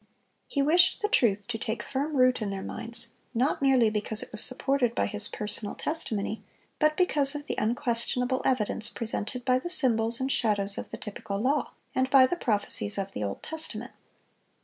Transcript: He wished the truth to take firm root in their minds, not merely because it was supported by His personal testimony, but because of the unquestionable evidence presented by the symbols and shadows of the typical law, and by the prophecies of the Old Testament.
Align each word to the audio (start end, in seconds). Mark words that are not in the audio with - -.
He 0.47 0.63
wished 0.63 1.03
the 1.03 1.07
truth 1.07 1.45
to 1.47 1.59
take 1.59 1.83
firm 1.83 2.17
root 2.17 2.41
in 2.41 2.49
their 2.49 2.63
minds, 2.63 3.09
not 3.35 3.61
merely 3.61 3.87
because 3.91 4.23
it 4.23 4.31
was 4.31 4.41
supported 4.43 4.95
by 4.95 5.05
His 5.05 5.27
personal 5.27 5.75
testimony, 5.75 6.41
but 6.79 6.97
because 6.97 7.35
of 7.35 7.45
the 7.45 7.53
unquestionable 7.59 8.41
evidence 8.43 8.89
presented 8.89 9.45
by 9.45 9.59
the 9.59 9.69
symbols 9.69 10.19
and 10.19 10.31
shadows 10.31 10.79
of 10.79 10.89
the 10.89 10.97
typical 10.97 11.37
law, 11.37 11.73
and 11.93 12.09
by 12.09 12.25
the 12.25 12.35
prophecies 12.35 12.97
of 12.97 13.11
the 13.11 13.23
Old 13.23 13.43
Testament. 13.43 13.91